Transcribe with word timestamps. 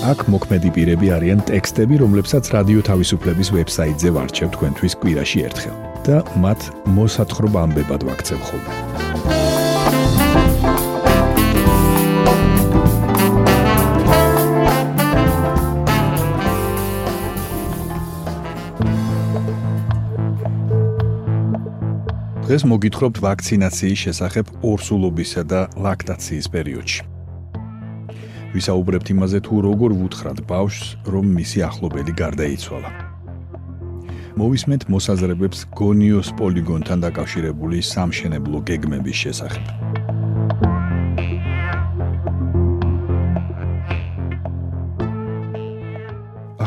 აქ 0.00 0.22
მოქმედი 0.32 0.70
პირები 0.72 1.10
არიან 1.12 1.42
ტექსტები, 1.44 1.98
რომლებსაც 2.00 2.48
რადიო 2.54 2.80
თავისუფლების 2.88 3.48
ვებსაიტზე 3.52 4.12
ვარჩევ 4.16 4.48
თქვენთვის 4.56 4.94
კვირაში 4.96 5.42
ერთხელ 5.44 5.76
და 6.06 6.16
მათ 6.40 6.60
მოსათხრობ 6.96 7.58
ამბებად 7.60 8.06
ვაქცევ 8.08 8.40
ხოლმე. 8.48 8.72
დღეს 22.48 22.64
მოგითხრობთ 22.72 23.16
ვაქცინაციის 23.20 24.00
შესახებ 24.08 24.46
ორსულობისა 24.64 25.42
და 25.44 25.60
ლაქტაციის 25.76 26.48
პერიოდში. 26.56 27.09
ვისაუბრებთ 28.54 29.08
იმაზე 29.14 29.38
თუ 29.46 29.54
როგორ 29.68 29.90
ვუთხრათ 30.00 30.38
ბავშვს 30.50 30.86
რომ 31.14 31.26
მისი 31.38 31.58
ახლობელი 31.68 32.12
გარდაიცვალა. 32.22 32.90
მოვისმენთ 34.40 34.82
მოსაზრებებს 34.94 35.58
გონიოს 35.80 36.28
პოლიგონთან 36.38 36.98
დაკავშირებული 37.06 37.78
სამშენებლო 37.92 38.58
გეგმების 38.68 39.16
შესახებ. 39.22 39.64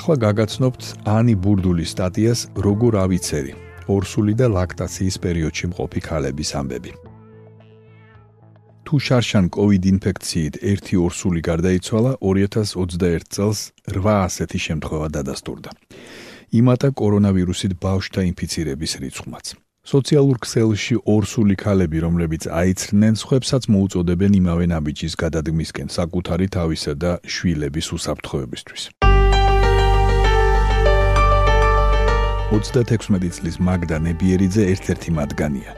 ახლა 0.03 0.15
გაგაცნობთ 0.19 0.83
ანი 1.07 1.35
ბურდულის 1.43 1.93
სტატიას 1.95 2.39
როგორ 2.65 2.97
ავიცერი 3.05 3.53
ორსული 3.87 4.33
და 4.35 4.51
ლაქტაციის 4.51 5.15
პერიოდში 5.23 5.71
მყოფი 5.71 6.01
ქალების 6.07 6.51
ამბები 6.59 6.91
თუ 8.93 8.99
შარშან 9.01 9.45
COVID 9.49 9.83
ინფექციით 9.89 10.55
ერთი 10.69 10.95
ორსული 11.01 11.41
გარდაიცვალა 11.41 12.11
2021 12.21 13.25
წელს 13.33 13.59
8 13.89 14.05
ასეთი 14.05 14.59
შემთხვევა 14.65 15.07
დადასტურდა. 15.17 15.69
იმატა 16.59 16.89
კორონავირუსით 17.01 17.73
ბავშვთა 17.81 18.21
ინფიცირების 18.29 18.91
რიცხვმაც. 19.01 19.45
სოციალურ 19.81 20.37
ქსელში 20.45 20.95
ორსული 21.09 21.55
ქალები, 21.57 21.97
რომლებიც 22.05 22.43
აიცრნენ, 22.61 23.13
ხვებსაც 23.25 23.63
მოუწოდებენ 23.73 24.31
იმავე 24.41 24.65
ნაბიჯის 24.73 25.13
გადადგმისკენ 25.23 25.87
საკუთარი 25.97 26.47
თავისა 26.53 26.93
და 26.93 27.11
შვილების 27.25 27.87
უსაფრთხოებისთვის. 27.97 28.81
36 32.53 33.33
წლის 33.41 33.57
მაგდა 33.57 33.97
ნებიერიძე 34.05 34.61
ერთ-ერთი 34.73 35.09
მათგანია. 35.17 35.73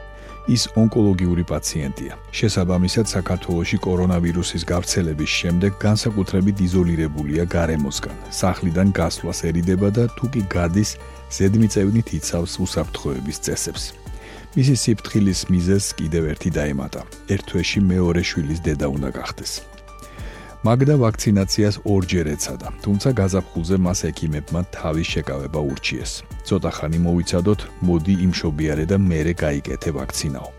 ის 0.46 0.62
ონკოლოგიური 0.78 1.44
პაციენტია. 1.44 2.14
შესაბამისად, 2.38 3.06
საქართველოში 3.10 3.76
კორონავირუსის 3.82 4.62
გავრცელების 4.70 5.30
შემდეგ 5.40 5.72
განსაკუთრებით 5.86 6.56
იზოლირებულია 6.66 7.44
გარემოსგან. 7.50 8.16
სახლიდან 8.30 8.88
გასვლას 8.94 9.38
ერიდება 9.50 9.88
და 9.90 10.04
თუ 10.16 10.26
კი 10.32 10.42
გადის, 10.46 10.90
ზედმიწევნით 11.36 12.08
იცავს 12.18 12.52
უსაფრთხოების 12.64 13.38
წესებს. 13.44 13.84
მისი 14.56 14.74
სიფრთხილის 14.82 15.40
მიზეზს 15.52 15.94
კიდევ 15.98 16.22
ერთი 16.32 16.50
დაემატა. 16.58 17.02
ერთ 17.28 17.44
თვეში 17.50 17.80
მეორე 17.92 18.22
შვილის 18.24 18.60
დედა 18.66 18.86
უნდა 18.88 19.10
გახდეს. 19.18 19.75
მაგდა 20.64 20.94
ვაქცინაციას 20.96 21.76
ორჯერ 21.84 22.26
ეცადა, 22.32 22.68
თუმცა 22.84 23.08
გაზაფხულზე 23.20 23.76
მას 23.86 24.00
ექიმებმა 24.10 24.60
თავის 24.72 25.06
შეკავება 25.12 25.60
ურჩიეს. 25.72 26.12
ცოტა 26.48 26.70
ხანი 26.76 26.98
მოვიცადოთ, 27.06 27.60
მოდი 27.86 28.14
იმშობიარე 28.26 28.84
და 28.90 28.96
მეરે 28.96 29.32
გაიკეთე 29.44 29.90
ვაქცინაო. 29.98 30.50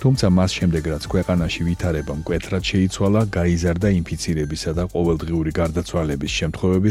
თუმცა 0.00 0.26
მას 0.38 0.50
შემდეგ 0.58 0.82
რაც 0.92 1.04
ქვეყანაში 1.12 1.62
ვითარება 1.68 2.12
მკვეთრად 2.20 2.62
შეიცვალა, 2.70 3.20
გაიზარდა 3.36 3.88
ინფიცირებისა 4.00 4.70
და 4.78 4.84
ყოველდღიური 4.94 5.50
გარდაცვალების 5.60 6.32
შემთხვევები, 6.40 6.90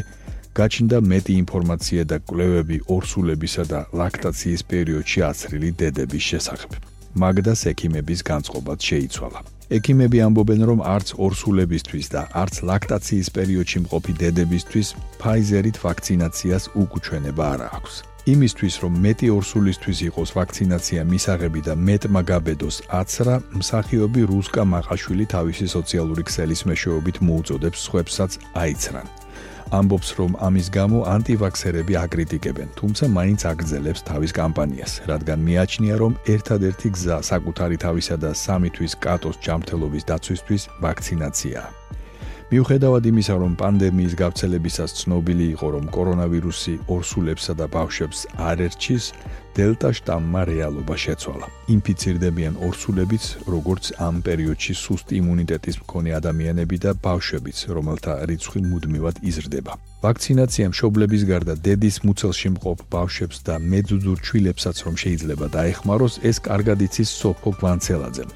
გაჩნდა 0.60 0.98
მეტი 1.12 1.34
ინფორმაცია 1.44 2.02
და 2.12 2.18
კვლევები 2.28 2.78
ორსულებისა 2.96 3.64
და 3.72 3.80
ლაქტაციის 4.02 4.62
პერიოდში 4.72 5.20
აცრილი 5.30 5.70
დედების 5.80 6.24
შესახებ. 6.30 6.72
მაგდას 7.16 7.62
ექიმების 7.72 8.20
განწყობაც 8.30 8.80
შეიცვალა. 8.90 9.59
ექიმები 9.78 10.20
ამბობენ, 10.26 10.62
რომ 10.70 10.80
არც 10.96 11.14
ორსულებისთვის 11.26 12.08
და 12.14 12.22
არც 12.42 12.56
ლაქტაციის 12.70 13.28
პერიოდში 13.38 13.80
მყოფი 13.86 14.14
დედებისთვის 14.22 14.88
Pfizer-ით 15.22 15.78
ვაქცინაციას 15.86 16.64
უკუჩვენება 16.82 17.44
არ 17.54 17.62
აქვს. 17.78 17.94
იმისთვის, 18.34 18.76
რომ 18.84 18.94
მეტი 19.06 19.28
ორსულისთვის 19.38 20.00
იყოს 20.10 20.30
ვაქცინაცია 20.38 21.02
მისაღები 21.14 21.62
და 21.68 21.74
მეტმა 21.88 22.22
გაბედოს 22.30 22.78
აცრა, 23.02 23.36
მსახიობი 23.62 24.22
რუსკა 24.32 24.64
მაყაშვილი 24.74 25.26
თავისი 25.34 25.66
სოციალური 25.76 26.24
ქსელის 26.30 26.62
მეშვეობით 26.70 27.18
მოუწოდებს 27.26 27.80
სხვებსაც 27.88 28.32
აიცრან. 28.64 29.19
ამბობს, 29.70 30.10
რომ 30.20 30.32
ამის 30.42 30.68
გამო 30.74 31.00
ანტივაქსერები 31.14 31.94
აკრიტიკებენ, 32.02 32.70
თუმცა 32.80 33.06
მაინც 33.18 33.42
აგრძელებს 33.52 34.02
თავის 34.10 34.32
კამპანიას, 34.40 34.94
რადგან 35.12 35.40
მიაჩნია, 35.46 35.96
რომ 36.02 36.14
ერთადერთი 36.36 36.90
გზა 36.96 37.18
საკუთარი 37.32 37.78
თავისა 37.86 38.16
და 38.24 38.32
სამი 38.34 38.70
თვის 38.76 38.94
კატოს 39.06 39.38
ჯანმრთელობის 39.46 40.04
დაცვისთვის 40.10 40.64
ვაქცინაციაა. 40.82 41.70
მიუხედავად 42.50 43.06
იმისა, 43.06 43.36
რომ 43.46 43.54
პანდემიის 43.62 44.14
გავრცელებისას 44.18 44.96
ცნობილი 45.00 45.46
იყო, 45.54 45.68
რომ 45.76 45.86
კორონავირუსი 45.94 46.74
ორსულებსა 46.90 47.54
და 47.62 47.66
ბავშვებს 47.70 48.20
არ 48.42 48.58
ერჩის, 48.66 49.04
დელტა 49.54 49.90
შტამმა 49.94 50.42
რეალობა 50.50 50.96
შეცვალა. 50.98 51.46
ინფიცირდებიან 51.76 52.54
ორსულებიც, 52.66 53.24
როგორც 53.54 53.84
ამ 54.02 54.16
პერიოდში 54.26 54.74
სუსტი 54.82 55.14
იმუნიტეტის 55.22 55.76
მქონე 55.86 56.10
ადამიანები 56.20 56.78
და 56.86 56.92
ბავშვებიც, 57.06 57.58
რომელთა 57.70 58.14
რიცხვი 58.30 58.60
მუდმივად 58.66 59.16
იზრდება. 59.30 59.74
ვაქცინაცია 60.02 60.66
მშობლების 60.74 61.24
გარდა 61.30 61.54
დედის 61.66 61.98
მუცელში 62.02 62.50
მყოფ 62.58 62.78
ბავშვებს 62.90 63.38
და 63.46 63.56
მეძუძურ 63.62 64.18
ჩვილებსაც 64.26 64.78
რომ 64.86 64.96
შეიძლება 65.04 65.46
დაეხმაროს, 65.54 66.14
ეს 66.30 66.38
კარგად 66.50 66.80
იცის 66.88 67.10
სოფო 67.22 67.50
გვანცელაძემ, 67.62 68.32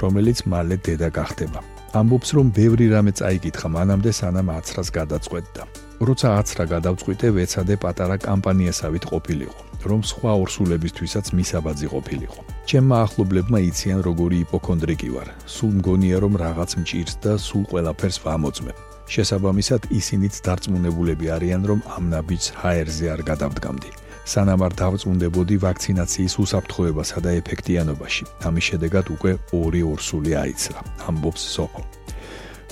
რომელიც 0.00 0.38
მალე 0.48 0.76
დედა 0.80 1.08
გახდება. 1.12 1.77
ამბობს, 1.96 2.28
რომ 2.36 2.46
ბევრი 2.52 2.86
რამე 2.92 3.12
წაიკითხა 3.16 3.68
მანამდე 3.72 4.10
სანამ 4.12 4.48
აცრას 4.58 4.88
გადაწყვეტდა. 4.92 5.62
როცა 5.98 6.28
აცრა 6.40 6.64
გადავწყვიტე, 6.74 7.26
ვეცადე 7.36 7.74
პატარა 7.82 8.16
კამპანიასავით 8.22 9.04
ყოფილიყო, 9.10 9.60
რომ 9.90 10.00
სხვა 10.10 10.32
ორსულებისთვისაც 10.42 11.26
მისაბაძი 11.38 11.86
ყოფილიყო. 11.94 12.40
ჩემმა 12.68 12.96
ახლობლებმა 13.06 13.58
იციან 13.68 14.00
როგორი 14.08 14.36
იპოქონდრიკი 14.46 15.08
ვარ. 15.16 15.28
სულ 15.46 15.72
მგონია 15.80 16.16
რომ 16.24 16.34
რაღაც 16.44 16.70
მჭირს 16.80 17.14
და 17.24 17.32
სულ 17.40 17.64
ყველაფერს 17.70 18.18
ვამოწმებ. 18.24 18.76
შესაბამისად 19.08 19.82
ისინიც 19.88 20.34
დარწმუნებულები 20.44 21.26
არიან, 21.36 21.62
რომ 21.70 21.80
ამ 21.96 22.04
ნაბიჯს 22.12 22.48
ჰაერზე 22.60 23.06
არ 23.14 23.20
გადავდგამდი. 23.30 23.90
სანამ 24.28 24.60
არ 24.66 24.74
დავწუნდებოდი 24.76 25.56
ვაქცინაციის 25.64 26.34
უსაფრთხოებასა 26.42 27.18
და 27.24 27.30
ეფექტიანობაში. 27.40 28.24
ამის 28.44 28.64
შედეგად 28.68 29.06
უკვე 29.16 29.32
ორი 29.56 29.80
ორსული 29.88 30.32
აიცრა, 30.36 30.80
ამბობს 31.08 31.42
სოფო. 31.56 31.82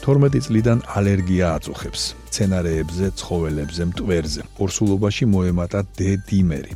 12 0.04 0.44
წლიდან 0.46 0.78
ალერგია 0.98 1.46
აწუხებს 1.56 2.02
ცენარეებზე, 2.34 3.06
ცხოველებზე, 3.20 3.82
მტვერზე. 3.90 4.42
ორსულობაში 4.60 5.24
მოემატა 5.32 5.80
D-დიმერი. 5.96 6.74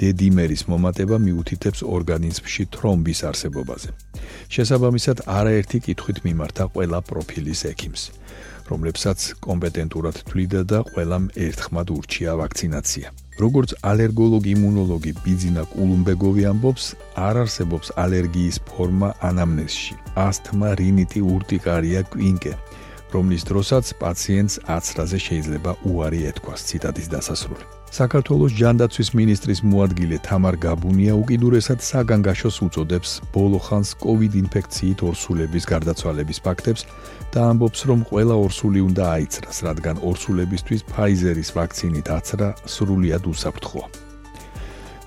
D-დიმერის 0.00 0.62
მომატება 0.66 1.16
მიუთითებს 1.26 1.80
ორგანიზმში 1.96 2.62
თრომბის 2.74 3.20
არსებობაზე. 3.30 3.90
შესაბამისად, 4.54 5.16
არაერთი 5.38 5.78
კითხვით 5.86 6.18
მიმართა 6.26 6.64
ყველა 6.74 6.98
პროფილის 7.10 7.60
ექიმს, 7.72 8.02
რომლებსაც 8.70 9.18
კომპეტენტურად 9.46 10.16
თვლიდა 10.26 10.60
და 10.66 10.78
ყველამ 10.90 11.24
ერთხმად 11.46 11.86
ურჩია 11.96 12.32
ვაქცინაცია. 12.40 13.08
როგორც 13.40 13.72
ალერგოლოგი 13.90 14.50
იმუნოლოგი 14.56 15.12
ბიძინა 15.24 15.62
კულუმბეგოვი 15.72 16.44
ამბობს, 16.52 16.84
არ 17.26 17.40
არსებობს 17.44 17.88
ალერგიის 18.04 18.56
ფორმა 18.68 19.08
ანამნეზში. 19.30 19.94
ასთმა, 20.26 20.68
რინიტი, 20.80 21.20
ურტიკარია, 21.34 22.00
კვინკე. 22.12 22.54
რომლის 23.14 23.42
დროსაც 23.50 23.86
პაციენტს 24.02 24.54
აცრაზე 24.76 25.18
შეიძლება 25.26 25.70
უარი 25.90 26.20
ეთქვას 26.30 26.60
ციტატის 26.68 27.06
დასასრული. 27.14 27.64
საქართველოს 27.90 28.52
ჯანდაცვის 28.54 29.08
მინისტრის 29.18 29.60
მოადგილე 29.66 30.16
თამარ 30.22 30.54
გაბუნია 30.62 31.14
უკიდურესად 31.18 31.80
საგანგაშოს 31.82 32.56
უწოდებს 32.66 33.10
ბოლოხანს 33.34 33.88
COVID 34.04 34.32
ინფექციით 34.42 34.98
ორსულების 35.10 35.64
გარდაცვალების 35.72 36.38
ფაქტებს 36.46 36.82
და 37.34 37.40
ამბობს, 37.50 37.80
რომ 37.90 38.00
ყველა 38.10 38.34
ორსული 38.46 38.80
უნდა 38.86 39.04
აიცრას, 39.16 39.56
რადგან 39.66 39.96
ორსულებისთვის 40.06 40.86
Pfizer-ის 40.86 41.50
ვაქცინით 41.56 42.06
აცრა 42.18 42.48
სრულიად 42.74 43.24
უსაფრთხოა. 43.26 43.86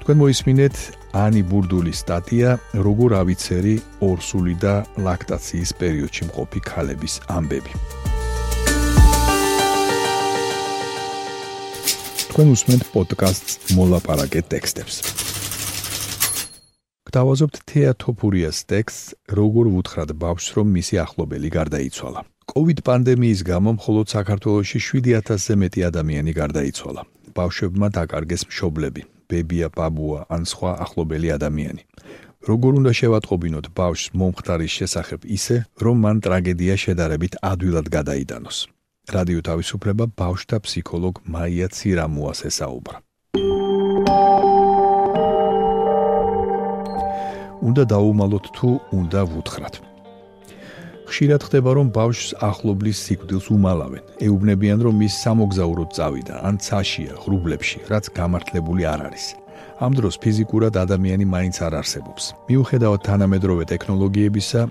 თქვენ 0.03 0.17
მოისმინეთ 0.19 0.75
ანი 1.13 1.43
ბურდულის 1.45 1.99
სტატია 2.01 2.55
როგორ 2.73 3.13
ავიცერი 3.21 3.73
ორსული 4.01 4.55
და 4.57 4.81
ლაქტაციის 4.97 5.71
პერიოდში 5.77 6.23
მყოფი 6.29 6.61
ქალების 6.65 7.13
ამბები. 7.29 7.73
თქვენ 12.33 12.47
უსმენთ 12.57 12.83
პოდკასტს 12.89 13.53
მოლაპარაკე 13.77 14.41
ტექსტებს. 14.49 14.95
გთავაზობთ 17.05 17.55
თეატოფურიას 17.69 18.57
ტექსტს 18.73 19.13
როგორ 19.37 19.65
ვუთხრათ 19.69 20.09
ბავშვს 20.17 20.49
რომ 20.57 20.67
მისი 20.81 20.95
ახლობელი 21.05 21.49
გარდაიცვალა. 21.53 22.25
COVID 22.49 22.77
პანდემიის 22.89 23.41
გამო 23.45 23.77
მხოლოდ 23.77 24.05
საქართველოში 24.17 24.79
7000-ზე 24.81 25.53
მეტი 25.61 25.81
ადამიანი 25.93 26.31
გარდაიცვალა. 26.33 27.01
ბავშვებმა 27.37 27.87
დაკარგეს 27.93 28.49
მშობლები. 28.49 29.01
ბებია, 29.33 29.67
ბაბუა 29.77 30.19
ან 30.29 30.45
სხვა 30.53 30.71
ახლობელი 30.85 31.29
ადამიანი. 31.37 31.83
როგორ 32.49 32.71
უნდა 32.79 32.91
შევატყობინოთ 32.99 33.65
ბავშვს 33.79 34.11
მომხდარის 34.19 34.73
შესახებ 34.79 35.21
ისე, 35.37 35.57
რომ 35.83 35.95
მან 36.03 36.17
ტრაგედია 36.25 36.75
შედარებით 36.83 37.33
ადვილად 37.51 37.87
გადაიტანოს. 37.97 38.57
რადიო 39.15 39.39
თავისუფლება 39.49 40.05
ბავშვთა 40.19 40.57
ფსიქოლოგ 40.65 41.15
მაია 41.33 41.67
ცირამუას 41.75 42.39
ესაუბრა. 42.51 42.97
უნდა 47.63 47.83
დაუმალოთ 47.93 48.45
თუ 48.55 48.69
უნდა 48.99 49.21
ვუთხრათ. 49.31 49.92
ხშირად 51.09 51.41
ხდება 51.47 51.71
რომ 51.77 51.87
ბავშვს 51.97 52.29
ახლობლის 52.49 52.97
სიკვდილს 53.05 53.47
უმალავენ. 53.55 54.03
ეუბნებიან 54.27 54.79
რომ 54.85 54.95
ის 55.07 55.13
სამოგზაუროდ 55.23 55.89
წავიდა 55.97 56.35
ან 56.47 56.55
ცაშია 56.65 57.13
ღრუბლებში, 57.23 57.79
რაც 57.91 58.05
გამართლებული 58.17 58.83
არ 58.93 59.01
არის. 59.07 59.25
ამ 59.85 59.91
დროს 59.97 60.15
ფიზიკურად 60.23 60.73
ადამიანი 60.85 61.25
მაინც 61.35 61.55
არ 61.67 61.73
არსებობს. 61.81 62.23
მიუხედავად 62.49 63.01
თანამედროვე 63.09 63.63
ტექნოლოგიებისა, 63.73 64.61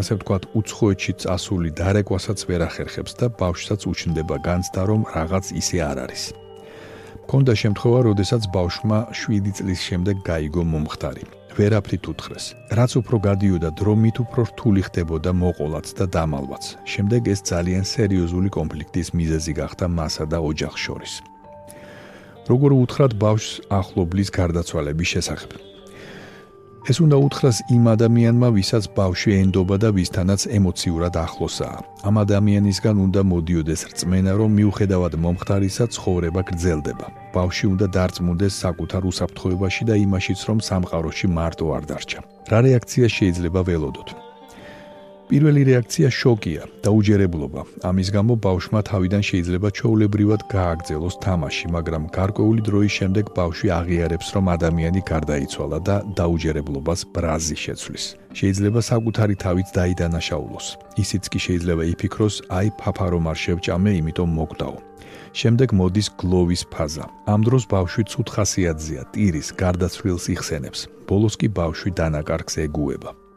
ასე 0.00 0.12
ვთქვათ, 0.18 0.42
უცხოეთში 0.58 1.12
წასული 1.22 1.70
დარეკვასაც 1.80 2.38
ვერ 2.48 2.60
ახერხებს 2.68 3.12
და 3.20 3.26
ბავშვსაც 3.40 3.80
უჩნდება 3.88 4.36
განცდა 4.44 4.82
რომ 4.90 5.00
რაღაც 5.16 5.44
ისე 5.60 5.78
არ 5.90 5.98
არის. 6.04 6.22
მქონდა 7.24 7.52
შემთხვევა, 7.62 8.00
როდესაც 8.08 8.42
ბავშვმა 8.56 8.98
7 9.12 9.52
წლის 9.56 9.80
შემდეგ 9.88 10.16
გაიგო 10.28 10.62
მომხდარი. 10.64 11.37
ვერაფრით 11.58 12.04
უთხრეს. 12.10 12.44
რაც 12.78 12.92
უფრო 13.02 13.16
გადიოდა 13.28 13.70
დრო, 13.74 13.94
მით 13.98 14.16
უფრო 14.24 14.42
რთული 14.50 14.80
ხდებოდა 14.86 15.30
მოყოლაც 15.42 15.86
და 15.98 16.04
დამალვაც. 16.06 16.64
შემდეგ 16.92 17.22
ეს 17.34 17.40
ძალიან 17.50 17.84
სერიოზული 17.94 18.48
კონფლიქტის 18.54 19.08
მიზეზი 19.18 19.52
გახდა 19.60 19.86
მასა 19.98 20.24
და 20.32 20.38
ოჯახს 20.38 20.80
შორის. 20.86 21.12
როგორ 22.48 22.70
უთხრათ 22.82 23.12
ბავშვს 23.20 23.60
ახლობლის 23.68 24.28
გარდაცვალების 24.38 25.08
შესახებ? 25.14 25.67
ეს 26.88 26.98
უნდა 27.04 27.16
უთხრას 27.26 27.58
იმ 27.68 27.84
ადამიანმა, 27.94 28.48
ვისაც 28.56 28.84
ბავშვი 28.96 29.32
ენდობა 29.42 29.76
და 29.82 29.88
ვისთანაც 29.96 30.40
ემოციურად 30.58 31.14
ახლოსაა. 31.20 31.78
ამ 32.08 32.14
ადამიანისგან 32.24 32.96
უნდა 33.06 33.20
მოდიოდეს 33.32 33.80
რწმენა, 33.90 34.32
რომ 34.40 34.50
მიუხედავად 34.58 35.12
მომხდარისა, 35.24 35.84
ცხოვრება 35.94 36.40
გრძელდება. 36.48 37.06
ბავშვი 37.36 37.66
უნდა 37.74 37.86
დარწმუნდეს 37.96 38.54
საკუთარ 38.64 39.02
უსაფრთხოებაში 39.10 39.82
და 39.84 39.94
იმაშიც, 40.06 40.40
რომ 40.48 40.58
სამყაროში 40.68 41.26
მარტო 41.38 41.66
არ 41.76 41.84
დარჩა. 41.90 42.20
რა 42.50 42.58
რეაქცია 42.64 43.06
შეიძლება 43.16 43.60
ველოდოთ? 43.68 44.27
პირველი 45.28 45.62
რეაქცია 45.68 46.08
შოკია 46.08 46.62
და 46.80 46.90
უჯერებლობა. 46.98 47.62
ამის 47.84 48.08
გამო 48.16 48.32
ბავშვმა 48.40 48.80
თავიდან 48.88 49.22
შეიძლება 49.30 49.68
ჩაოლებრივად 49.76 50.40
გააგრძელოს 50.48 51.16
თამაში, 51.20 51.66
მაგრამ 51.76 52.02
გარკვეული 52.16 52.60
დროის 52.68 52.92
შემდეგ 52.98 53.24
ბავშვი 53.36 53.68
აღიარებს, 53.78 54.28
რომ 54.34 54.44
ადამიანი 54.56 55.00
გარდაიცვალა 55.12 55.78
და 55.88 55.96
დაუჯერებლობას 56.16 57.00
ბრაზი 57.12 57.56
შეცვლის. 57.64 58.04
შეიძლება 58.38 58.80
საკუთარი 58.90 59.34
თავით 59.44 59.68
დაიდანაშაულოს. 59.76 60.66
ისიც 61.04 61.24
კი 61.32 61.38
შეიძლება 61.46 61.82
იფიქროს, 61.92 62.34
აი 62.48 62.68
ფაფარო 62.80 63.20
არ 63.30 63.38
შევჭამე, 63.44 63.90
იმიტომ 64.00 64.30
მოგდაო. 64.38 64.76
შემდეგ 65.40 65.68
მოდის 65.78 66.08
გლოვის 66.20 66.62
ფაზა. 66.72 67.04
ამ 67.28 67.40
დროს 67.46 67.64
ბავშვი 67.68 68.02
ცუთ 68.10 68.28
ხასიათზეა, 68.34 69.02
ტირის, 69.12 69.48
გარდაცვლილს 69.60 70.24
იხსენებს. 70.34 70.80
ბოლოს 71.08 71.34
კი 71.40 71.48
ბავშვი 71.52 71.90
დანაკარგს 72.00 72.54
ეგუება. 72.64 73.27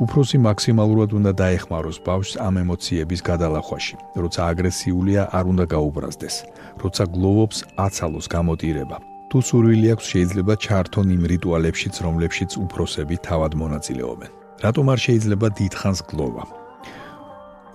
უფროსი 0.00 0.38
მაქსიმალურად 0.40 1.10
უნდა 1.12 1.32
დაეხმაროს 1.36 1.98
ბავშვს 2.08 2.38
ამ 2.40 2.54
ემოციების 2.64 3.20
გადალახვაში. 3.30 3.96
როცა 4.22 4.40
აგრესიულია, 4.50 5.22
არ 5.38 5.44
უნდა 5.52 5.64
გაუბრაზდეს. 5.74 6.36
როცა 6.82 7.04
გლოვობს, 7.14 7.58
აცალოს 7.86 8.26
გამოტირება. 8.34 8.96
თუ 9.30 9.38
სურვილი 9.48 9.86
აქვს, 9.94 10.06
შეიძლება 10.12 10.54
ჩართონ 10.64 11.08
იმ 11.16 11.22
რიტუალებშიც, 11.32 11.94
რომლებშიც 12.06 12.50
უფროსები 12.64 13.16
თავად 13.28 13.52
მონაწილეობენ. 13.62 14.30
რატომ 14.64 14.84
არ 14.92 14.98
შეიძლება 15.06 15.46
დიდხანს 15.58 16.00
გლოვა? 16.10 16.44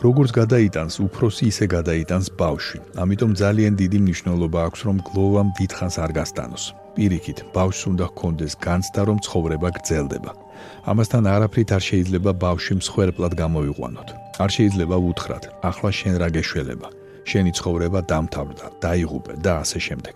როგორც 0.06 0.30
გადაიტანს 0.42 0.96
უფროსი, 1.08 1.44
ისე 1.52 1.66
გადაიტანს 1.76 2.28
ბავშვი. 2.42 2.80
ამიტომ 3.04 3.32
ძალიან 3.42 3.74
დიდი 3.82 3.98
მნიშვნელობა 4.04 4.60
აქვს, 4.68 4.80
რომ 4.88 4.98
გლოვამ 5.08 5.50
დიდხანს 5.60 5.96
არ 6.04 6.12
გასტანოს. 6.20 6.64
პირიქით, 6.96 7.38
ბავშვს 7.56 7.84
უნდა 7.92 8.06
ჰქონდეს 8.12 8.54
განცდა, 8.66 9.02
რომ 9.10 9.18
ცხოვრება 9.26 9.70
გრძელდება. 9.78 10.45
ამასთან 10.92 11.24
არაფრით 11.36 11.70
არ 11.78 11.84
შეიძლება 11.90 12.32
ბავშვი 12.46 12.74
მსხვერპლად 12.80 13.34
გამოვიყვანოთ. 13.42 14.10
არ 14.44 14.50
შეიძლება 14.56 14.96
უთხრათ: 15.10 15.44
"ახლა 15.70 15.90
შენ 16.00 16.16
რა 16.22 16.30
გეშველება? 16.36 16.88
შენი 17.30 17.52
ცხოვრება 17.58 18.00
დამთავრდა, 18.12 18.66
დაიღუპე" 18.84 19.34
და 19.46 19.52
ასე 19.64 19.80
შემდეგ. 19.88 20.16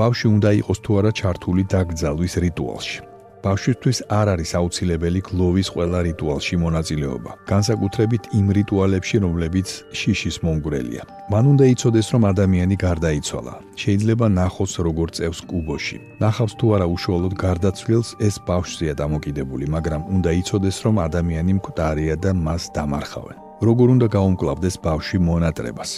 ბავშვი 0.00 0.26
უნდა 0.36 0.50
იყოს 0.60 0.78
თუ 0.84 0.90
არა 0.98 1.10
ჩართული 1.20 1.62
დაგძალვის 1.72 2.34
რიტუალში. 2.44 3.09
ბავშვისთვის 3.40 3.98
არ 4.12 4.26
არის 4.34 4.50
აუცილებელი 4.60 5.20
გლოვის 5.28 5.68
ყველა 5.74 6.00
რიტუალში 6.08 6.56
მონაწილეობა, 6.64 7.30
განსაკუთრებით 7.52 8.22
იმ 8.36 8.46
რიტუალებში, 8.58 9.16
რომლებიც 9.24 9.68
შიშის 9.96 10.36
მომგვრელია. 10.44 11.02
მან 11.32 11.44
უნდა 11.52 11.64
იცოდეს, 11.74 12.06
რომ 12.12 12.22
ადამიანი 12.32 12.76
გარდაიცვალა. 12.86 13.54
შეიძლება 13.82 14.26
ნახოს 14.40 14.72
როგორ 14.86 15.08
წევს 15.16 15.40
კუბოში. 15.50 15.98
ნახავს 16.20 16.52
თუ 16.60 16.66
არა 16.76 16.86
უშუალოდ 16.94 17.34
გარდაცვლილს, 17.46 18.08
ეს 18.26 18.34
ბავშვზეა 18.48 18.94
დამოკიდებული, 19.02 19.64
მაგრამ 19.74 20.02
უნდა 20.14 20.30
იცოდეს, 20.40 20.76
რომ 20.84 20.94
ადამიანი 21.08 21.52
მკვდარია 21.58 22.14
და 22.24 22.30
მას 22.46 22.62
დამარხავენ. 22.76 23.36
როგორ 23.68 23.86
უნდა 23.96 24.06
გაუმკლავდეს 24.16 24.76
ბავშვი 24.84 25.18
მონატრებას? 25.30 25.90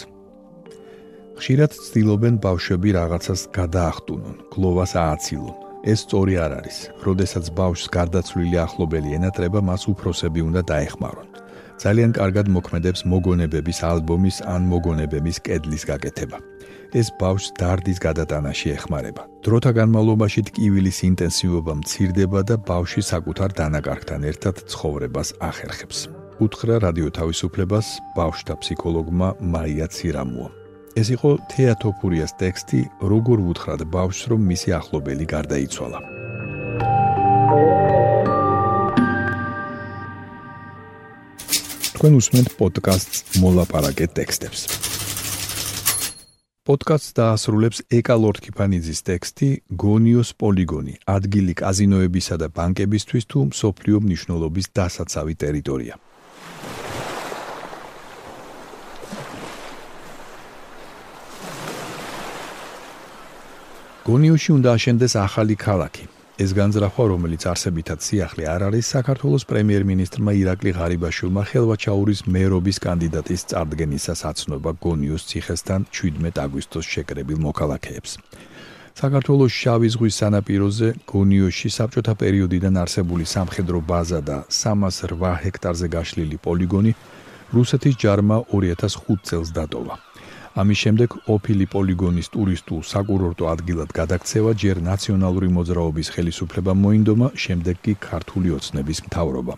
ხშირად 1.39 1.71
ცდილობენ 1.85 2.33
ბავშვები 2.45 2.89
რაღაცას 2.99 3.41
გადაახტუნონ, 3.57 4.35
გლოვას 4.53 4.93
ააცილონ. 4.95 5.72
ეს 5.83 5.99
სწორი 6.07 6.35
არ 6.45 6.51
არის. 6.59 6.77
როდესაც 7.07 7.45
ბავშვს 7.59 7.87
გარდაცვლილი 7.97 8.57
ახლობელი 8.65 9.09
ენატრება, 9.19 9.59
მას 9.69 9.81
უფროსები 9.91 10.41
უნდა 10.49 10.61
დაეხმარონ. 10.71 11.27
ძალიან 11.83 12.11
კარგად 12.15 12.47
მოქმედებს 12.55 13.01
მოგონებების 13.11 13.79
ალბომის 13.91 14.37
ან 14.47 14.61
მოგონებების 14.71 15.37
კედლის 15.45 15.83
გაკეთება. 15.91 16.37
ეს 16.93 17.07
ბავშვს 17.19 17.53
დარდის 17.59 17.99
გადატანაში 17.99 18.67
ეხმარება. 18.77 19.23
დროთა 19.45 19.71
განმავლობაში 19.79 20.41
ტკივილის 20.47 20.99
ინტენსივობა 21.09 21.73
მცირდება 21.81 22.39
და 22.49 22.55
ბავშვი 22.69 23.01
საკუთარ 23.11 23.49
დანაკარგთან 23.59 24.21
ერთად 24.31 24.55
ცხოვრებას 24.71 25.29
ახერხებს. 25.49 25.99
უთხრა 26.43 26.75
რადიო 26.85 27.09
თავისუფლებას 27.17 27.87
ბავშვთა 28.17 28.53
ფსიქოლოგმა 28.61 29.27
მაია 29.53 29.87
ცირამუა. 29.95 30.62
ეს 30.93 31.09
იყო 31.15 31.29
თეატოფურიას 31.49 32.35
ტექსტი 32.37 32.79
როგორ 33.01 33.41
ვუთხრათ 33.47 33.81
ბავშვს 33.89 34.29
რომ 34.29 34.41
მისი 34.51 34.69
ახლობელი 34.77 35.25
გარდაიცვალა. 35.25 35.99
თქვენ 41.97 42.13
უსმენთ 42.19 42.49
პოდკასტს 42.59 43.17
მოლაპარაკე 43.41 44.05
ტექსტებს. 44.17 44.61
პოდკასტს 46.63 47.11
დაასრულებს 47.17 47.79
ეკა 47.97 48.15
ლორდკიფანიძის 48.23 48.99
ტექსტი 49.09 49.49
გონიოს 49.83 50.29
პოლიგონი 50.39 50.93
ადგილი 51.15 51.53
კაზინოებისა 51.59 52.35
და 52.39 52.47
ბანკებისთვის 52.55 53.23
თუ 53.31 53.39
სოფლიო 53.51 53.97
მნიშვნელობის 54.05 54.67
დასაცავი 54.77 55.33
ტერიტორია 55.43 55.95
გონიოში 64.03 64.51
უნდა 64.59 64.69
აშენდეს 64.75 65.13
ახალი 65.15 65.55
ქალაქი. 65.55 66.03
ეს 66.43 66.51
განზრახვა, 66.59 67.03
რომელიც 67.13 67.43
არსებითად 67.47 67.99
სიახლე 68.03 68.43
არ 68.51 68.61
არის, 68.67 68.85
საქართველოს 68.95 69.43
პრემიერ-მინისტრმა 69.47 70.31
ირაკლი 70.43 70.71
ღარიბაშვილმა 70.75 71.43
ხელვაჩაურის 71.47 72.21
მერობის 72.35 72.77
კანდიდატის 72.83 73.41
წარდგენისას 73.51 74.21
აცნობა 74.31 74.71
გონიოს 74.83 75.23
ციხესთან 75.29 75.81
17 75.95 76.35
აგვისტოს 76.45 76.85
შეკრებილ 76.93 77.39
მოქალაქეებს. 77.47 78.11
საქართველოს 78.99 79.51
შავი 79.61 79.87
ზღვის 79.95 80.15
სანაპიროზე 80.19 80.87
გონიოში 81.07 81.69
საბჭოთა 81.77 82.13
პერიოდიდან 82.19 82.75
არსებული 82.83 83.23
სამხედრო 83.23 83.79
ბაზა 83.87 84.19
და 84.19 84.37
308 84.51 85.39
ჰექტარზე 85.43 85.87
გაშლილი 85.95 86.37
პოლიგონი 86.43 86.91
რუსეთის 87.55 87.95
ჯარმა 88.03 88.37
2005 88.51 89.23
წელს 89.23 89.49
დატოვა. 89.55 89.95
ამის 90.53 90.77
შემდეგ 90.85 91.09
ოფილი 91.33 91.65
პოლიგონის 91.73 92.27
ტურისტულ 92.33 92.81
საკურორტო 92.85 93.49
ადგილად 93.49 93.89
გადაქცევა 93.97 94.51
ჯერ 94.63 94.77
ნაციონალური 94.85 95.49
მოძრაობის 95.49 96.11
ხელისუფლება 96.13 96.73
მოინდომა, 96.77 97.27
შემდეგ 97.43 97.75
კი 97.81 97.93
ქართული 98.09 98.53
ოცნების 98.57 98.99
მთავრობა. 99.09 99.55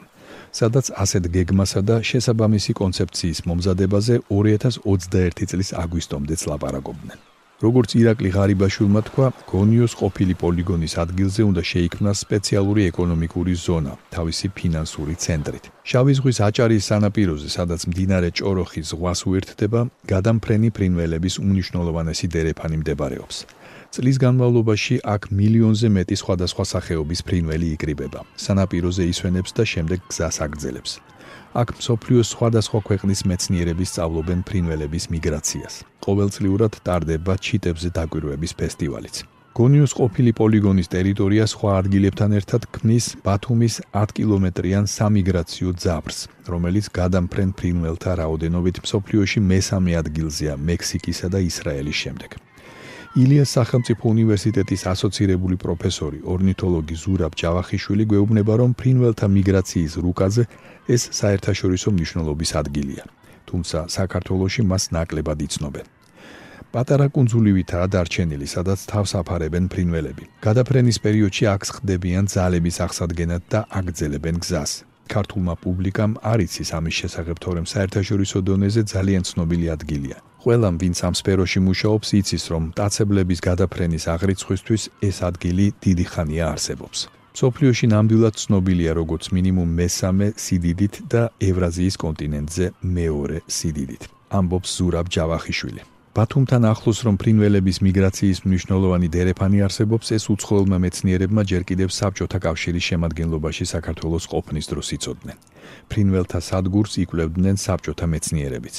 სადაც 0.56 0.86
ასეთ 1.04 1.24
გეგმასა 1.36 1.82
და 1.90 1.96
შესაბამისი 2.10 2.72
კონცეფციის 2.80 3.40
მომზადებაზე 3.50 4.16
2021 4.32 5.52
წლის 5.52 5.70
აგვისტომდე 5.84 6.36
ლაპარაკობდნენ. 6.52 7.35
როგორც 7.63 7.95
ირაკლი 7.95 8.29
ღარიბაშვილმა 8.35 9.01
თქვა, 9.07 9.27
გონიოს 9.47 9.93
ყოფილი 9.95 10.35
პოლიგონის 10.43 10.93
ადგილზე 11.00 11.41
უნდა 11.47 11.62
შეიქმნას 11.71 12.17
სპეციალური 12.25 12.81
ეკონომიკური 12.91 13.53
ზონა, 13.55 13.93
თავისი 14.12 14.47
ფინანსური 14.57 15.15
ცენტრით. 15.15 15.71
შავი 15.88 16.13
ზღვის 16.19 16.38
აჭარის 16.47 16.83
სანაპიროზე, 16.91 17.47
სადაც 17.57 17.81
მდინარე 17.88 18.29
ჭოროხის 18.35 18.85
ზღვას 18.91 19.19
უერთდება, 19.29 19.79
გადამფრენი 20.03 20.69
ფრინველების 20.75 21.35
უნიშნულოვანესი 21.39 22.27
დერეფანი 22.35 22.77
მდებარეობს. 22.83 23.38
წლის 23.95 24.17
განმავლობაში 24.19 24.95
აქ 25.07 25.21
მილიონზე 25.31 25.88
მეტი 25.88 26.15
სხვადასხვა 26.19 26.63
სახეობის 26.74 27.19
ფრინველი 27.27 27.67
იკრიბება. 27.75 28.19
სანაპიროზე 28.35 29.03
ისვენებს 29.07 29.51
და 29.55 29.63
შემდეგ 29.63 30.00
გზას 30.12 30.38
აგრძელებს. 30.43 30.91
აქ 31.62 31.67
მსოფლიოს 31.79 32.32
სხვადასხვა 32.36 32.79
ქვეყნის 32.88 33.22
მეცნიერები 33.29 33.86
სწავლობენ 33.91 34.39
ფრინველების 34.48 35.05
მიგრაციას. 35.13 35.74
ყოველწლიურად 36.05 36.74
ტარდება 36.86 37.34
ჩიტებზე 37.46 37.89
დაკვირვების 37.98 38.51
ფესტივალიც. 38.60 39.15
გონიოს 39.55 39.94
ყოფილი 39.96 40.32
პოლიგონის 40.36 40.89
ტერიტორია 40.91 41.44
სხვა 41.48 41.72
ადგილებთან 41.82 42.32
ერთად 42.39 42.65
ქმნის 42.75 43.05
ბათუმის 43.24 43.75
10 43.96 44.12
კილომეტრიან 44.17 44.84
სამიგრაციო 44.96 45.70
ძაბრს, 45.84 46.17
რომელიც 46.51 46.86
გადამფრენ 47.00 47.50
ფრინველთა 47.55 48.12
რაოდენობით 48.20 48.84
მსოფლიოში 48.84 49.39
მესამე 49.51 49.91
ადგილზეა 50.01 50.60
მექსიკისა 50.60 51.27
და 51.32 51.39
ისრაელის 51.48 51.98
შემდეგ. 52.03 52.29
ილიას 53.15 53.51
სახელმწიფო 53.55 54.10
უნივერსიტეტის 54.12 54.81
ასოცირებული 54.91 55.55
პროფესორი, 55.55 56.19
ორნითოლოგი 56.27 56.95
ზურაბ 57.00 57.34
ჯავახიშვილი 57.39 58.03
გვეუბნება, 58.12 58.53
რომ 58.60 58.72
ფრინველთა 58.75 59.27
მიგრაციის 59.36 59.93
რუკაზე 60.03 60.43
ეს 60.91 61.03
საერთაშორისო 61.19 61.89
მნიშვნელობის 61.95 62.51
ადგილია. 62.60 63.05
თუმცა 63.48 63.79
საქართველოში 63.88 64.62
მას 64.67 64.84
ნაკლებად 64.91 65.39
იცნობენ. 65.48 65.88
პატარა 66.75 67.07
კუნძულივითაა 67.15 67.88
დარჩენილი, 67.88 68.48
სადაც 68.51 68.79
თავს 68.84 69.12
აფარებენ 69.22 69.65
ფრინველები. 69.72 70.25
გადაფრენის 70.43 70.98
პერიოდში 71.00 71.43
აქ 71.55 71.62
ხდებიან 71.75 72.25
ძალების 72.27 72.77
აღსადგენად 72.86 73.43
და 73.48 73.60
აგძელებენ 73.79 74.36
გზას. 74.43 74.72
ქართულმა 75.13 75.55
პუბლიკამ 75.63 76.12
არ 76.31 76.39
იცის 76.45 76.69
ამის 76.77 76.95
შესახებ, 77.01 77.38
თორემ 77.43 77.67
საერთაშორისო 77.74 78.38
დონეზე 78.47 78.81
ძალიან 78.93 79.24
ცნობილი 79.29 79.67
ადგილია. 79.75 80.17
ყველამ, 80.45 80.75
ვინც 80.81 80.97
ამ 81.07 81.13
სფეროში 81.19 81.59
მუშაობს, 81.67 82.09
იცის, 82.21 82.43
რომ 82.53 82.63
ტაცებლების 82.77 83.39
გადაფრენის 83.47 84.03
აღრიცხვისთვის 84.15 84.83
ეს 85.09 85.17
ადგილი 85.29 85.65
დიდი 85.85 86.05
ხანია 86.12 86.45
არსებობს. 86.53 87.00
სოფლიოში 87.35 87.88
ნამდვილად 87.91 88.35
ცნობილია 88.43 88.91
როგორც 88.95 89.24
მინიმუმ 89.35 89.69
მესამე 89.79 90.27
სიდიდით 90.39 90.93
და 91.12 91.24
ევრაზიის 91.50 91.95
კონტინენტზე 92.03 92.65
მეორე 92.97 93.38
სიდიდით. 93.57 94.03
ამბობს 94.31 94.69
ზურაბ 94.77 95.05
ჯავახიშვილი. 95.15 95.95
ბათუმთან 96.15 96.63
ახლოს 96.72 97.00
რომ 97.03 97.15
ფრინველების 97.19 97.77
მიგრაციის 97.84 98.39
მნიშვნელოვანი 98.48 99.07
დერეფანი 99.12 99.60
არსებობს, 99.67 100.07
ეს 100.15 100.24
უცხოელმა 100.31 100.77
მეცნიერებმა 100.79 101.43
ჯერ 101.43 101.63
კიდევ 101.67 101.89
საბჭოთა 101.91 102.39
კავშირის 102.45 102.88
შემადგენლობაში 102.89 103.65
საქართველოს 103.75 104.25
ყოფნის 104.31 104.65
დროს 104.72 104.88
იცოდნენ. 104.95 105.38
ფრინველთა 105.91 106.39
სადგურს 106.39 106.93
იკვლევდნენ 107.03 107.55
საბჭოთა 107.65 108.05
მეცნიერებიც. 108.13 108.75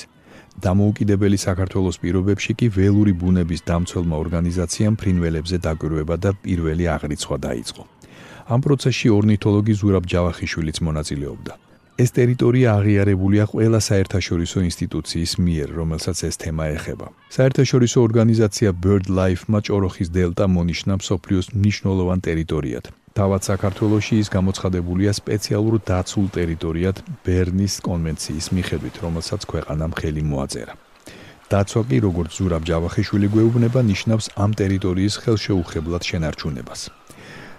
დამოუკიდებელი 0.64 1.36
საქართველოს 1.36 1.96
პირობებში 2.00 2.52
კი 2.56 2.66
ველური 2.72 3.12
ბუნების 3.20 3.60
დამცველმა 3.68 4.16
ორგანიზაციამ 4.24 4.96
ფრინველებზე 4.96 5.56
დაკვირვება 5.66 6.16
და 6.16 6.30
პირველი 6.40 6.84
აღრიცხვა 6.96 7.36
დაიწყო. 7.46 7.82
ამ 8.48 8.60
პროცესში 8.64 9.08
ორნითოლოგი 9.12 9.74
ზურაბ 9.80 10.04
ჯავახიშვილიც 10.08 10.76
მონაწილეობდა. 10.88 11.65
ეს 11.96 12.10
ტერიტორია 12.12 12.76
აღიარებულია 12.76 13.44
ყველა 13.52 13.80
საერთაშორისო 13.80 14.58
ინსტიტუციის 14.68 15.32
მიერ, 15.40 15.68
რომელსაც 15.80 16.18
ეს 16.28 16.36
თემა 16.42 16.64
ეხება. 16.76 17.06
საერთაშორისო 17.36 17.98
ორგანიზაცია 18.06 18.70
BirdLife-მა 18.84 19.58
ჭოროხის 19.64 20.08
დელტა 20.16 20.44
მონიშნა 20.56 20.94
მსოფლიოს 21.00 21.46
მნიშვნელოვან 21.56 22.18
ტერიტორიად. 22.28 22.84
თავად 23.16 23.42
საქართველოში 23.48 24.14
ის 24.22 24.28
გამოცხადებულია 24.36 25.12
სპეციალურ 25.16 25.74
დაცულ 25.88 26.26
ტერიტორიად 26.36 26.96
ბერნის 27.24 27.74
კონვენციის 27.88 28.46
მიხედვით, 28.56 28.94
რომელსაც 29.04 29.40
ქვეყანამ 29.50 29.92
ხელი 29.96 30.22
მოაწერა. 30.32 30.74
დაცვა 31.48 31.82
კი, 31.88 31.96
როგორც 32.06 32.30
ზურაბ 32.36 32.62
ჯავახიშვილი 32.68 33.28
გვეუბნება, 33.32 33.80
ნიშნავს 33.92 34.26
ამ 34.36 34.50
ტერიტორიის 34.60 35.14
ხელშეუხებლად 35.22 36.02
შენარჩუნებას. 36.10 36.80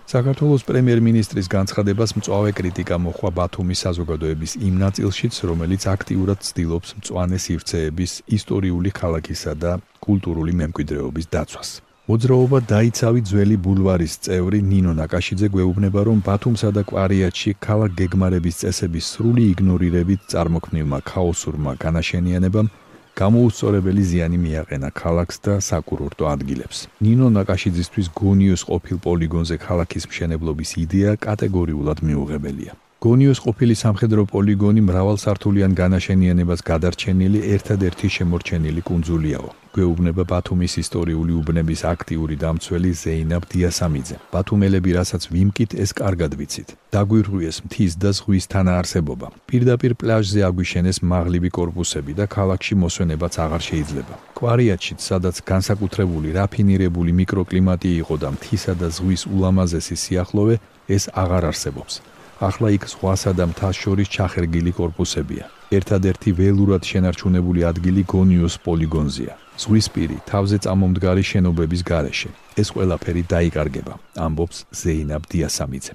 საქართველოს 0.07 0.63
პრემიერ-მინისტრის 0.63 1.49
განცხადებას 1.51 2.13
მწვავე 2.15 2.51
კრიტიკა 2.55 2.95
მოხვა 2.95 3.29
ბათუმის 3.39 3.81
საზოგადოების 3.83 4.53
იმ 4.63 4.75
ნაწილშიც, 4.79 5.39
რომელიც 5.49 5.83
აქტიურად 5.91 6.39
ცდილობს 6.47 6.89
მწვანე 6.99 7.37
სივრცეების 7.43 8.11
ისტორიული 8.37 8.89
ქალაქისა 8.95 9.53
და 9.59 9.71
კულტურული 9.99 10.53
მემკვიდრეობის 10.63 11.27
დაცვას. 11.27 11.69
მოძრაობა 12.07 12.57
დაიცავი 12.71 13.21
ძველი 13.27 13.57
ბულვარის 13.59 14.13
წევრი 14.23 14.59
ნინო 14.63 14.95
ნაკაშიძე 14.95 15.47
გვეუბნება, 15.51 15.99
რომ 16.07 16.17
ბათუმსა 16.23 16.69
და 16.71 16.81
კვარიატში 16.87 17.51
ქალაქ 17.59 17.91
გეგმარების 17.99 18.59
წესების 18.63 19.05
სრული 19.11 19.43
იგნორირებით 19.51 20.21
წარმოქმნილმა 20.31 20.99
ქაოსურმა 21.03 21.71
განაშენიანებამ 21.83 22.71
გამოუსწორებელი 23.17 24.03
ზიანი 24.09 24.37
მიაყენა 24.45 24.89
ქალაქს 25.01 25.37
და 25.45 25.53
საკურორტო 25.69 26.23
ადგილებს. 26.35 26.77
ნინო 27.05 27.27
ნაკაშიძისთვის 27.37 28.07
გონიოს 28.21 28.61
ყოფილ 28.69 28.97
პოლიგონზე 29.05 29.55
ქალაქის 29.67 30.03
მშენებლობის 30.09 30.69
იდეა 30.83 31.11
კატეგორიულად 31.25 31.97
მიუღებელია. 32.07 32.73
გონიოს 33.05 33.39
ყოფილი 33.45 33.75
სამხედრო 33.83 34.21
პოლიგონი 34.33 34.81
მრავალსართულიან 34.89 35.71
განაშენიანებას 35.81 36.61
გადარჩენილი 36.69 37.39
ერთადერთი 37.55 38.07
შემორჩენილი 38.15 38.81
კუნძულიაო. 38.89 39.49
გვეუბნება 39.77 40.23
ბათუმის 40.25 40.73
ისტორიული 40.81 41.33
უბნების 41.37 41.81
აქტიური 41.93 42.35
დამცველი 42.41 42.91
ზეინაბ 42.97 43.43
დიასამიძე. 43.53 44.15
ბათუმელები, 44.33 44.91
რასაც 44.97 45.23
ვიმკით, 45.29 45.71
ეს 45.77 45.93
კარგად 46.01 46.33
ვიცით. 46.33 46.73
დაგვირღვიეს 46.95 47.57
მთის 47.69 47.93
და 48.01 48.09
ზღვის 48.17 48.45
თანაარსებობა. 48.53 49.27
პირდაპირ 49.45 49.93
პლაჟზე 50.01 50.39
აგვიშენეს 50.49 50.97
მაღლივი 51.05 51.49
корпуსები 51.57 52.13
და 52.17 52.25
ქალაქში 52.25 52.73
მოსვენებაც 52.81 53.33
აღარ 53.45 53.61
შეიძლება. 53.69 54.13
კვარიატშიც, 54.33 54.99
სადაც 55.09 55.35
განსაკუთრებული 55.51 56.33
რაფინირებული 56.39 57.11
მიკროკლიმატი 57.19 57.89
იყო 58.01 58.15
და 58.17 58.29
მთისა 58.33 58.73
და 58.81 58.87
ზღვის 58.89 59.21
ულამაზესი 59.29 59.95
სიახლოვე, 60.03 60.55
ეს 60.89 61.03
აღარ 61.13 61.43
არსებობს. 61.53 62.16
ახლა 62.41 62.69
იქ 62.77 62.83
ზღვასა 62.91 63.31
და 63.33 63.45
მთას 63.49 63.75
შორის 63.83 64.07
ჩახერგილი 64.13 64.71
корпуსებია. 64.77 65.45
ერთადერთი 65.67 66.31
ველურად 66.39 66.83
შენარჩუნებული 66.87 67.61
ადგილი 67.67 68.03
გონიოს 68.07 68.55
პოლიგონზეა. 68.65 69.33
ზღვის 69.57 69.87
პირი, 69.93 70.17
თავზე 70.31 70.57
წამომდგარი 70.63 71.23
შენობების 71.31 71.81
გარეშე. 71.83 72.29
ეს 72.61 72.67
ყველაფერი 72.75 73.23
დაიკარგება, 73.33 73.93
ამბობს 74.25 74.57
ზეინაბ 74.79 75.23
დიასამიძე. 75.31 75.93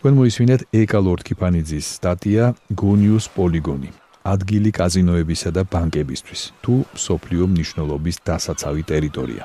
თქვენ 0.00 0.12
მოისმინეთ 0.20 0.60
ეკა 0.80 1.00
ლორდკიფანიძის 1.06 1.86
სტატია 1.98 2.44
გონიოს 2.72 3.26
პოლიგონი. 3.36 3.90
ადგილი 4.24 4.70
კაზინოებისა 4.72 5.50
და 5.56 5.62
ბანკებისთვის, 5.72 6.42
თუ 6.62 6.74
სოფლიო 7.06 7.44
მნიშვნელობის 7.52 8.16
დასაცავი 8.28 8.82
ტერიტორია. 8.92 9.44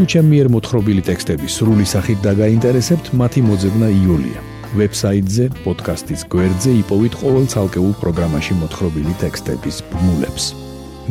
თუ 0.00 0.06
ჩემი 0.08 0.32
მიერ 0.32 0.48
მოთხრობილი 0.48 1.02
ტექსტები 1.04 1.48
სრული 1.52 1.84
სახით 1.84 2.22
დაგაინტერესებთ, 2.24 3.10
მათი 3.20 3.40
მოძებნა 3.44 3.88
იოლია. 4.00 4.40
ვებსაიტზე, 4.72 5.44
პოდკასტის 5.60 6.24
გვერდზე 6.32 6.70
იპოვეთ 6.80 7.14
ყოველ 7.20 7.44
ცალკეულ 7.52 7.92
პროგრამაში 8.00 8.52
მოთხრობილი 8.64 9.12
ტექსტების 9.20 9.76
ბმულებს. 9.92 10.44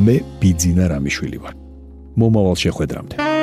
მე 0.01 0.15
ბიძინა 0.41 0.85
რამიშვილი 0.89 1.37
ვარ. 1.37 1.53
მომავალ 2.17 2.57
შეხვედრამდე. 2.65 3.38